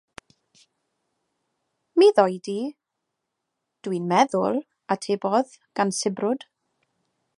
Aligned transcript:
“Mi 1.99 2.07
ddoi 2.19 2.39
di?” 2.47 2.55
“Dwi'n 3.89 4.09
meddwl,” 4.15 4.59
atebodd, 4.97 5.55
gan 5.81 5.93
sibrwd. 5.99 6.49